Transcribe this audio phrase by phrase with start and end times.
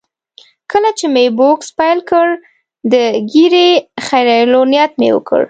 [0.71, 2.27] کله چې مې بوکس پیل کړ،
[2.93, 2.93] د
[3.31, 3.69] ږیرې
[4.05, 5.39] خریلو نیت مې وکړ.